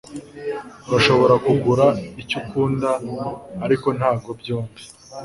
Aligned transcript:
Urashobora 0.87 1.35
kugura 1.45 1.85
icyo 2.21 2.35
ukunda 2.41 2.89
ariko 3.65 3.87
ntabwo 3.97 4.29
byombi 4.39 4.81